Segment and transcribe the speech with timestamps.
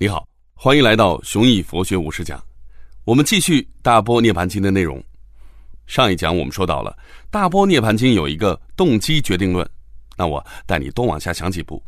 [0.00, 2.40] 你好，欢迎来到雄毅佛学五十讲。
[3.02, 5.02] 我们继续《大波涅盘经》的内容。
[5.88, 6.96] 上一讲我们说到了
[7.32, 9.68] 《大波涅盘经》有一个动机决定论，
[10.16, 11.82] 那我带你多往下想几步。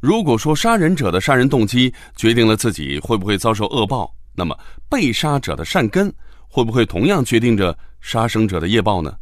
[0.00, 4.58] 如果说杀人者的杀人动机决定了自己会不会遭受恶报，那么
[4.88, 6.10] 被杀者的善根
[6.48, 9.14] 会不会同样决定着杀生者的业报呢？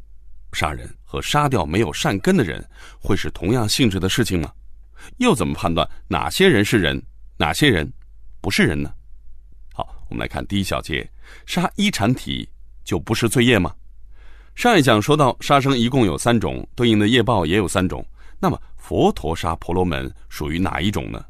[0.52, 2.64] 杀人和杀掉没有善根的人
[3.00, 4.52] 会是同样性质的事情吗？
[5.16, 7.02] 又怎么判断哪些人是人，
[7.36, 7.92] 哪些人？
[8.40, 8.92] 不是人呢？
[9.74, 11.08] 好，我们来看第一小节：
[11.46, 12.48] 杀一禅体
[12.84, 13.74] 就不是罪业吗？
[14.54, 18.04] 上一讲说到，杀生一共有三种，对应的业报也有三种。
[18.38, 21.24] 那么佛陀杀婆罗门属于哪一种呢？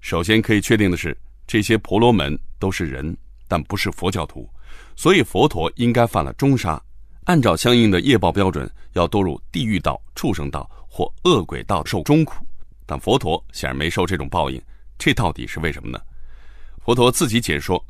[0.00, 1.16] 首先可以确定的是，
[1.46, 3.16] 这些婆罗门都是人，
[3.46, 4.48] 但不是佛教徒，
[4.96, 6.82] 所以佛陀应该犯了中杀，
[7.24, 12.44] 按照相应的业报标准，要堕入地狱道、畜生道或恶鬼道受中苦。
[12.86, 14.60] 但佛陀显然没受这种报应，
[14.98, 16.00] 这到底是为什么呢？
[16.84, 17.82] 佛陀自己解说，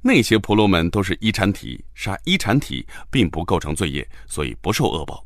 [0.00, 5.24] 那些婆罗门都是一禅体，杀一禅体并不构成罪业，所以不受恶报。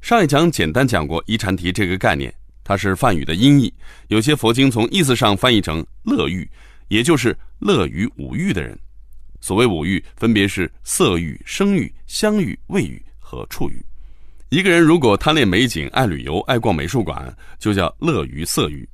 [0.00, 3.72] 上一讲简单讲过一禅体这个概念，它是梵语的音译，
[4.08, 6.48] 有些佛经从意思上翻译成乐欲，
[6.88, 8.78] 也就是乐于五欲的人。
[9.40, 13.84] 所谓五欲，分别是色欲、声欲、香欲、味欲和触欲。
[14.50, 18.88] 一个人如果贪恋美景、爱旅游、爱逛美术馆，就叫乐于色欲。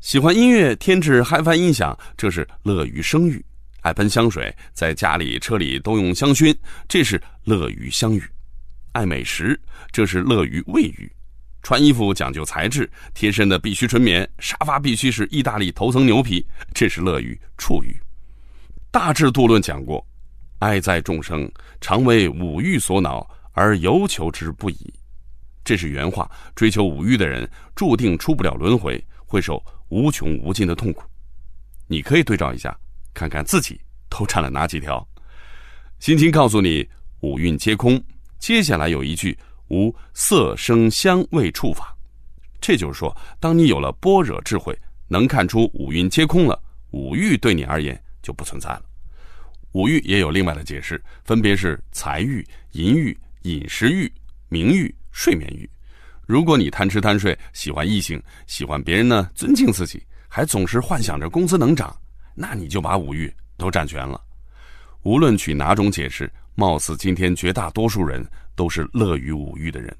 [0.00, 3.42] 喜欢音乐，添置 HiFi 音响，这是乐于声誉；
[3.80, 6.56] 爱喷香水，在家里、车里都用香薰，
[6.88, 8.20] 这是乐于香誉；
[8.92, 11.10] 爱美食，这是乐于味欲；
[11.62, 17.94] 穿衣服讲究材质，贴身的必须纯棉，沙发必须是意大利头层牛皮，这是乐于触欲。
[18.92, 20.06] 大智度论讲过，
[20.60, 24.94] 爱在众生，常为五欲所恼，而犹求之不已。
[25.64, 26.30] 这是原话。
[26.54, 29.60] 追求五欲的人，注定出不了轮回，会受。
[29.88, 31.02] 无穷无尽的痛苦，
[31.86, 32.78] 你可以对照一下，
[33.14, 35.06] 看看自己都占了哪几条。
[35.98, 36.88] 心经告诉你，
[37.20, 38.00] 五蕴皆空。
[38.38, 39.36] 接下来有一句
[39.68, 41.96] 无色声香味触法，
[42.60, 46.62] 这就是说，当你有了般若智慧，能看出五蕴皆空了，
[46.92, 48.82] 五欲对你而言就不存在了。
[49.72, 54.10] 五欲也有另外的解释，分别是财欲、淫欲、饮食欲、
[54.48, 55.68] 名欲、睡眠欲。
[56.28, 61.98] 如果你贪吃贪睡，喜欢异性，喜欢别人呢尊敬自己，还总是幻想着工资能涨，
[62.34, 64.22] 那你就把五欲都占全了。
[65.04, 68.22] 无论取哪种解释，貌似今天绝大多数人
[68.54, 69.96] 都是乐于五欲的人。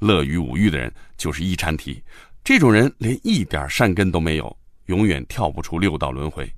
[0.00, 2.02] 乐于五欲的人就是一禅体，
[2.42, 6.52] 这种人连一点善根都没有，永远跳不出六道轮回。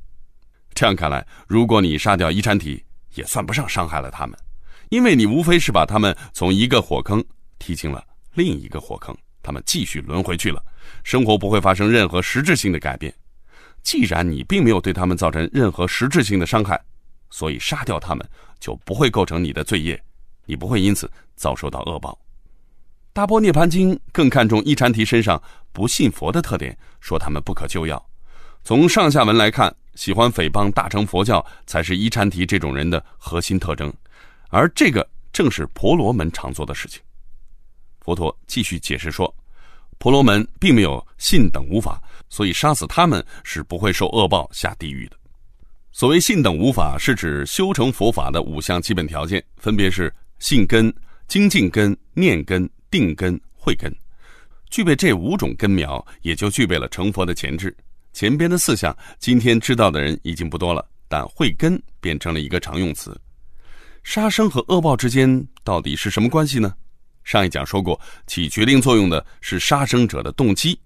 [0.72, 2.82] 这样看来，如果你杀掉一禅体，
[3.14, 4.38] 也算不上伤害了他们，
[4.88, 7.22] 因为你无非是把他们从一个火坑
[7.58, 8.02] 踢进了。
[8.36, 10.62] 另一个火坑，他们继续轮回去了，
[11.02, 13.12] 生活不会发生任何实质性的改变。
[13.82, 16.80] 既然你并没有对他们造成任何实质性的伤害，
[17.30, 18.28] 所以杀掉他们
[18.60, 20.00] 就不会构成你的罪业，
[20.44, 22.18] 你不会因此遭受到恶报。
[23.12, 25.42] 大波涅盘经更看重一禅提身上
[25.72, 28.04] 不信佛的特点，说他们不可救药。
[28.62, 33.90] 从上下文来看，喜欢诽谤大乘佛教才是一禅提这种人的核心特征，
[34.50, 37.00] 而这个正是婆罗门常做的事情。
[38.06, 39.34] 佛陀继续解释说，
[39.98, 45.16] 婆罗门并没有信等无法，所以杀死他们是不会受恶报下地狱的。
[45.90, 50.94] 所谓信等无法，是指修成佛法的五项基本条件，分别是信根、
[51.26, 53.92] 精进根、念根、定根、慧根。
[54.70, 57.76] 具备这五种根苗，也就具备了成佛的潜质。
[58.12, 63.20] 前边的四项，今天知道的人已经不多了，但慧根变成了一个常用词。
[64.04, 66.72] 杀生和恶报之间到底是什么关系呢？
[67.26, 70.78] 上一讲说过，起决定作用的是杀生者的动机，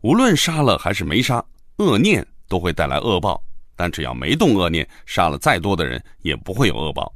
[0.00, 1.44] 无论杀了还是没杀，
[1.76, 3.40] 恶念都会带来恶报。
[3.76, 7.12] 但只要没动恶念，杀了再多的人也不会有恶报。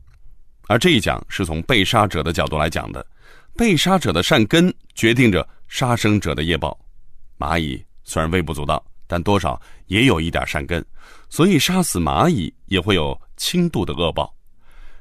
[0.68, 3.04] 而这一讲是从被杀者的角度来讲的，
[3.56, 6.78] 被杀者的善根决定着杀生者的业报。
[7.38, 10.84] 蚂蚁虽然微不足道，但多少也有一点善根，
[11.30, 14.34] 所以杀死蚂蚁也会有轻度的恶报。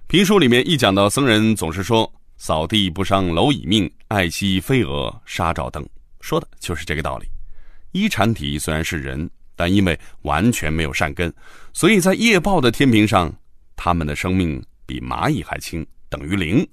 [0.07, 2.09] 评书里面一讲到僧人，总是说。
[2.37, 5.87] 扫地不伤蝼蚁命，爱惜飞蛾杀照灯，
[6.19, 7.27] 说的就是这个道理。
[7.91, 11.33] 一禅体虽然是人，但因为完全没有善根，
[11.73, 13.33] 所以在业报的天平上，
[13.75, 16.67] 他们的生命比蚂蚁还轻，等于零，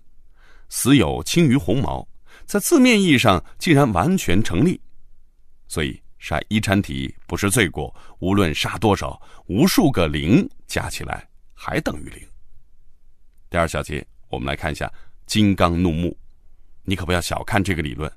[0.69, 2.07] 死有轻于鸿毛，
[2.45, 4.81] 在字面意义上竟然完全成立。
[5.69, 12.21] 所以杀一禅体不是罪过，无论杀多少，无数个零加起来还等于零。
[13.49, 14.93] 第二小节，我们来看一下。
[15.27, 16.17] 金刚怒目，
[16.85, 18.11] 你可不要小看这个理论。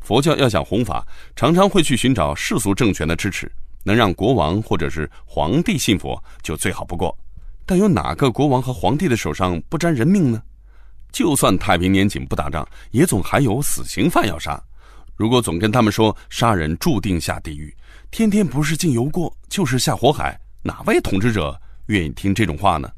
[0.00, 3.50] 佛教要想弘法，常常会去寻找世俗政权的支持，
[3.82, 7.16] 能让国王或者是皇帝信佛就最好不过。
[7.64, 10.42] 但有哪个国王和皇帝的手上不沾人命呢？
[11.10, 14.62] 就算太平年景不打仗，也总还有死刑犯要杀。
[15.16, 17.74] 如果总跟他们说杀人注定下地狱，
[18.10, 22.90] 天天不是进油锅就是下火海，哪位统治者愿意听这种话呢？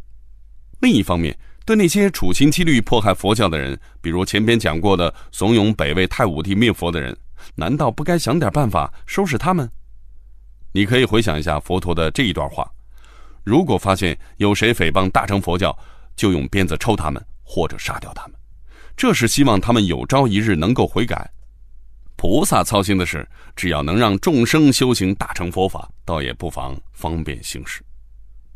[0.81, 7.15] 另一方面，对那些处心积虑迫害佛教的人，比如前边讲过的怂恿北魏太武帝灭佛的人，
[7.57, 9.69] 难道不该想点办法收拾他们？
[10.71, 12.71] 你可以回想一下佛陀的这一段话。
[13.43, 15.77] 如果发现有谁诽谤大乘佛教，
[16.15, 18.37] 就用鞭子抽他们，或者杀掉他们。
[18.97, 21.29] 这是希望他们有朝一日能够悔改。
[22.15, 27.83] 菩萨操心的是，只要能让众生修行大乘佛法，倒也不妨方便行事。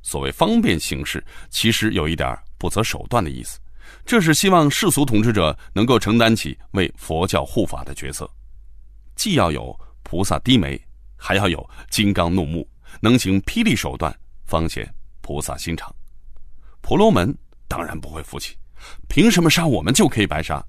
[0.00, 3.58] 所谓方便行事，其实有一点不择手段的意思。
[4.04, 8.30] 这是希望世俗统治者能够承担起为佛教护法的角色，
[9.16, 10.80] 既要有菩萨低眉，
[11.16, 12.68] 还要有金刚怒目，
[13.00, 14.14] 能行霹雳手段。
[14.44, 15.94] 方显菩萨心肠，
[16.80, 17.32] 婆罗门
[17.68, 18.56] 当然不会服气。
[19.08, 20.60] 凭什么杀我们就可以白杀？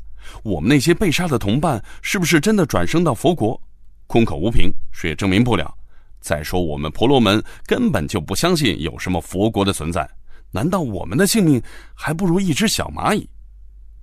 [0.44, 3.60] 我们那些被杀的同伴是不是真的转生到佛国？
[4.06, 5.76] 空口无凭，谁也证明不了。
[6.20, 10.08] 再说，我们婆罗门根本就不相信有什么佛国的存在。
[10.52, 11.62] 难道我们的性命
[11.94, 13.28] 还不如一只小蚂蚁？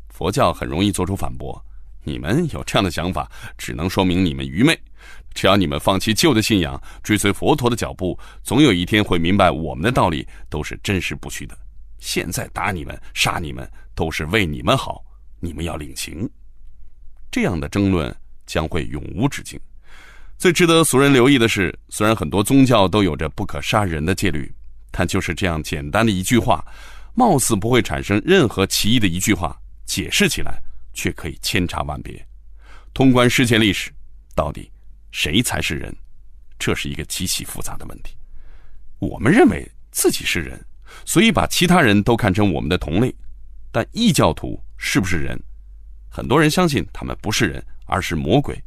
[0.08, 1.62] 佛教很容易做出反驳。
[2.04, 4.78] 你们有这样的想法，只能说明你们愚昧。
[5.34, 11.56] 只要你们放弃旧的信仰，追随佛陀的脚步，总有一天会明白我们的道理都是真实不虚的。
[11.98, 15.04] 现在打你们、杀你们，都是为你们好，
[15.38, 16.28] 你们要领情。
[17.30, 18.14] 这样的争论
[18.46, 19.60] 将会永无止境。
[20.38, 24.50] 最值得俗人留意的是，虽然很多宗教都有着不可杀人的戒律，
[24.98, 26.60] 但就是这样简单的一句话，
[27.14, 29.56] 貌似不会产生任何歧义的一句话，
[29.86, 30.60] 解释起来
[30.92, 32.20] 却可以千差万别。
[32.92, 33.92] 通关世界历史，
[34.34, 34.68] 到底？
[35.12, 35.96] 谁才是人？
[36.58, 38.16] 这是一个极其复杂的问题。
[38.98, 40.60] 我们认为自己是人，
[41.04, 43.14] 所以把其他人都看成我们的同类。
[43.70, 45.40] 但异教徒是不是人？
[46.08, 48.60] 很多人相信他们不是人，而是魔鬼。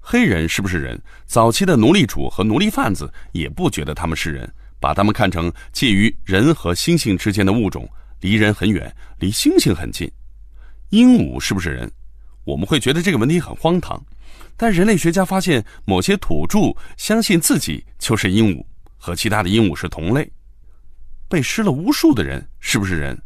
[0.00, 0.98] 黑人是不是人？
[1.26, 4.50] 早期的奴隶主和奴隶贩子也不觉得他们是人，
[4.80, 7.88] 把他们看成介于人和猩猩之间的物种，
[8.20, 10.10] 离人很远，离猩猩很近。
[10.90, 11.90] 鹦鹉是不是人？
[12.44, 14.00] 我们会觉得这个问题很荒唐。
[14.56, 18.64] 但人类学家发现，某些土著相信自己就是鹦鹉，
[18.96, 20.30] 和其他的鹦鹉是同类。
[21.28, 23.20] 被施了巫术的人是不是人？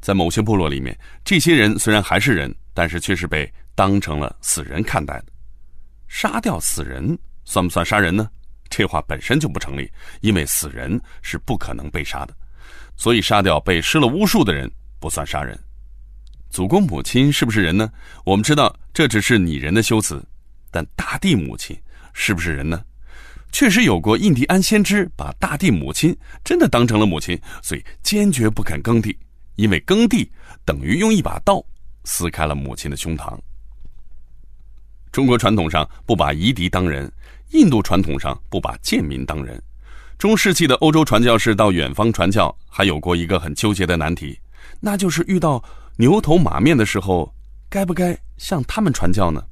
[0.00, 5.26] 在某些部落里面，这些人虽然还是人，但是却是被当成了死人看待的。
[6.06, 8.28] 杀掉死人算不算杀人呢？
[8.68, 12.34] 这话本身就不成立，因为死人是不可能被杀的，
[12.96, 15.58] 所以杀掉被施了巫术的人不算杀人。
[16.50, 17.90] 祖公母亲是不是人呢？
[18.24, 20.22] 我们知道这只是拟人的修辞。
[20.70, 21.74] 但大地母亲
[22.12, 22.84] 是不是人呢？
[23.50, 29.18] 确实有过印第安先知把大地母亲真的当成了母亲，所以坚决不肯耕地，
[29.56, 30.30] 因为耕地
[30.66, 31.64] 等于用一把刀
[32.04, 33.34] 撕开了母亲的胸膛。
[35.10, 37.10] 中国传统上不把夷狄当人，
[37.50, 39.60] 印度传统上不把贱民当人。
[40.18, 44.38] 中世纪的欧洲传教士到远方传教，还有过一个很纠结的难题，
[44.80, 45.62] 那就是遇到
[45.96, 47.32] 牛头马面的时候，
[47.68, 49.42] 该不该向他们传教呢？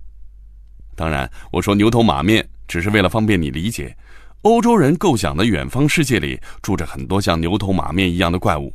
[0.95, 3.97] 当然，我说牛头马面只是为了方便你理解。
[4.43, 8.73] 欧洲人构想的远方世界里住着很多像牛头马面一样的怪物，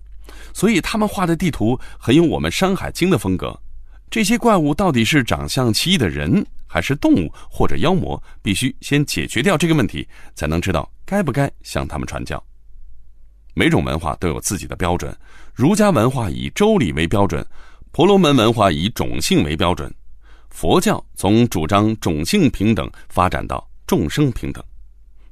[0.53, 3.57] 所以他们画的地图很有我们《山海经》的风格。
[4.09, 8.21] 这些怪物到底是长相奇异的人，还是动物或者妖魔？
[8.41, 12.41] 必须先解决掉这个问题，才能知道该不该向他们传教。
[13.53, 15.13] 每种文化都有自己的标准，
[15.53, 17.45] 儒家文化以周礼为标准，
[17.91, 19.93] 婆罗门文化以种姓为标准。
[20.49, 24.63] 佛教从主张种姓平等发展到众生平等，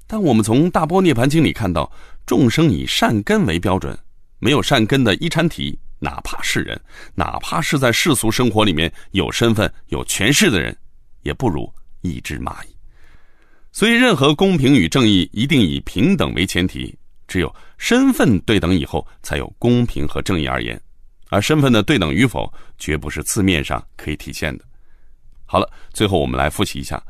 [0.06, 1.90] 但我们从《大波涅盘经》里看到，
[2.26, 3.98] 众生以善根为标准，
[4.40, 6.80] 没有善根的一禅体，哪怕是人，
[7.16, 10.76] 哪怕是在世俗生活里面有身份、有权势的人，
[11.22, 11.72] 也不如
[12.02, 12.76] 一只蚂蚁。
[13.72, 16.98] 所以，任何公平与正义一定以平等为前提，
[17.28, 20.80] 只有身份对等以后，才有公平和正义而言。
[21.30, 24.66] 而身份的对等与否，绝不是字面上可以体现的。
[25.46, 27.02] 好了，最后我们来复习一下，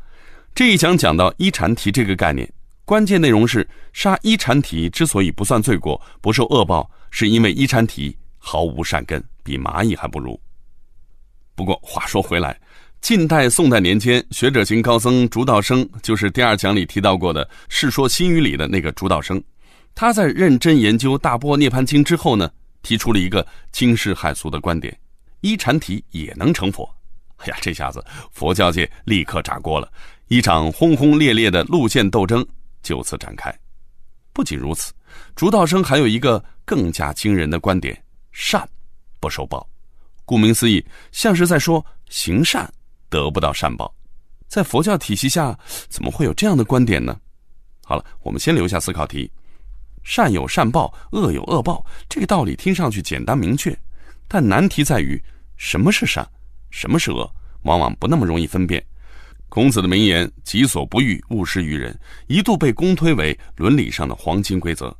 [0.54, 2.50] 这一讲讲到一禅提这个概念，
[2.84, 10.38] 关键内容是杀一禅体之所以不算罪过、不受恶报，是因为一禅体毫无善根，比蚂蚁还不如。
[11.54, 12.60] 不过话说回来，
[13.00, 19.42] 晋代、宋代年间，学者型高僧竺道生，就是第二讲里提到过的《世说新语》里的那个竺道生，
[19.94, 22.48] 他在认真研究《大波涅盘经》之后呢，
[22.82, 24.96] 提出了一个惊世骇俗的观点：
[25.40, 26.88] 一禅体也能成佛。
[27.38, 29.90] 哎呀，这下子佛教界立刻炸锅了，
[30.28, 32.46] 一场轰轰烈烈的路线斗争
[32.82, 33.52] 就此展开。
[34.32, 34.92] 不仅如此，
[35.34, 38.68] 竺道生还有一个更加惊人的观点：善
[39.18, 39.66] 不受报。
[40.26, 42.70] 顾名思义，像是在说行善
[43.10, 43.94] 得不到善报。
[44.48, 45.56] 在佛教体系下，
[45.88, 47.20] 怎么会有这样的观点呢？
[47.84, 49.30] 好了，我们先留下思考题：
[50.02, 51.84] 善有善报，恶有恶报。
[52.08, 53.76] 这个道理听上去简单明确，
[54.26, 55.22] 但难题在于
[55.56, 56.26] 什么是善，
[56.70, 57.30] 什么是恶，
[57.62, 58.84] 往往不那么容易分辨。
[59.48, 61.98] 孔子的名言“己所不欲，勿施于人”
[62.28, 64.96] 一度被公推为伦理上的黄金规则。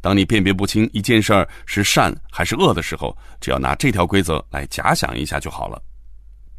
[0.00, 5.82] 当你辨别不清一件事儿是善还是恶的时候，只要拿这条规则来假想一下就好了。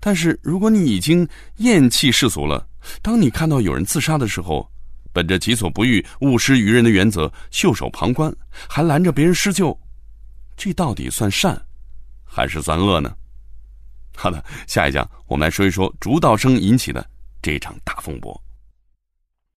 [0.02, 1.26] 但是如果你已经
[1.58, 2.68] 厌弃世俗了，
[3.02, 4.70] 当你看到有人自杀的时候，
[5.14, 8.36] 本着“己所不欲，勿施于人”的原则袖手旁观，
[8.68, 9.80] 还拦着别人施救，
[10.58, 11.62] 这到底算善
[12.26, 13.16] 还是算恶呢？
[14.18, 17.08] 好的，下一讲我们来说一说竹道生引起的。
[17.42, 18.40] 这场大风波。